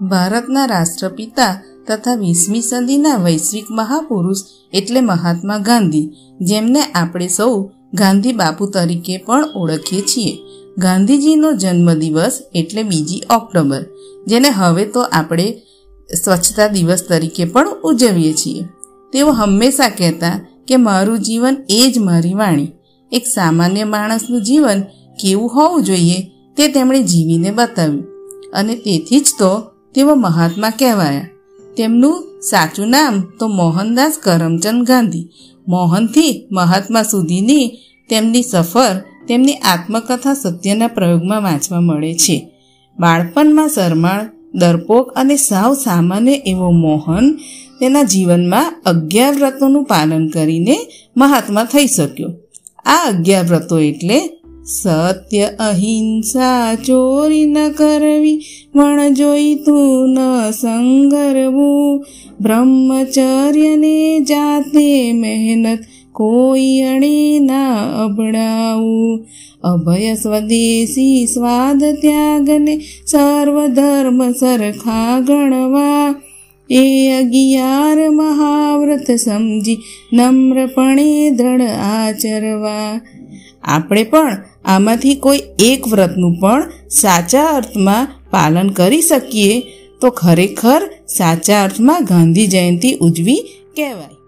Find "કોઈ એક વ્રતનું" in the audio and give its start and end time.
85.14-86.40